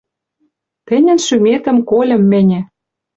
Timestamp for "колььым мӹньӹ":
1.89-2.61